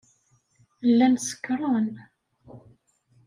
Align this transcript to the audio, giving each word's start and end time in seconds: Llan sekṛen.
Llan 0.89 1.15
sekṛen. 1.27 1.91